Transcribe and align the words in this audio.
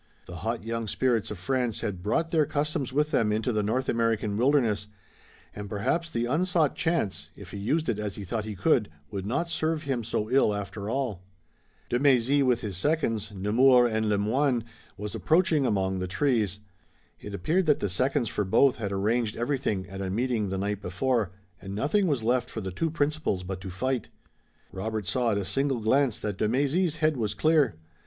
The 0.25 0.37
hot 0.37 0.63
young 0.63 0.87
spirits 0.87 1.29
of 1.29 1.37
France 1.37 1.81
had 1.81 2.01
brought 2.01 2.31
their 2.31 2.47
customs 2.47 2.91
with 2.91 3.11
them 3.11 3.31
into 3.31 3.51
the 3.53 3.61
North 3.61 3.87
American 3.87 4.35
wilderness, 4.35 4.87
and 5.55 5.69
perhaps 5.69 6.09
the 6.09 6.25
unsought 6.25 6.73
chance, 6.75 7.29
if 7.35 7.51
he 7.51 7.59
used 7.59 7.87
it 7.87 7.99
as 7.99 8.15
he 8.15 8.23
thought 8.23 8.43
he 8.45 8.55
could, 8.55 8.89
would 9.11 9.27
not 9.27 9.47
serve 9.47 9.83
him 9.83 10.03
so 10.03 10.27
ill 10.31 10.55
after 10.55 10.89
all. 10.89 11.21
De 11.87 11.99
Mézy, 11.99 12.43
with 12.43 12.61
his 12.61 12.77
seconds, 12.77 13.31
Nemours 13.31 13.91
and 13.91 14.09
Le 14.09 14.17
Moyne, 14.17 14.63
was 14.97 15.13
approaching 15.13 15.67
among 15.67 15.99
the 15.99 16.07
trees. 16.07 16.61
It 17.19 17.35
appeared 17.35 17.67
that 17.67 17.79
the 17.79 17.87
seconds 17.87 18.27
for 18.27 18.43
both 18.43 18.77
had 18.77 18.91
arranged 18.91 19.37
everything 19.37 19.87
at 19.87 20.01
a 20.01 20.09
meeting 20.09 20.49
the 20.49 20.57
night 20.57 20.81
before, 20.81 21.29
and 21.61 21.75
nothing 21.75 22.07
was 22.07 22.23
left 22.23 22.49
for 22.49 22.61
the 22.61 22.71
two 22.71 22.89
principals 22.89 23.43
but 23.43 23.61
to 23.61 23.69
fight. 23.69 24.09
Robert 24.71 25.05
saw 25.05 25.33
at 25.33 25.37
a 25.37 25.45
single 25.45 25.79
glance 25.79 26.17
that 26.17 26.37
de 26.37 26.49
Mézy's 26.49 26.95
head 26.95 27.17
was 27.17 27.35
clear. 27.35 27.75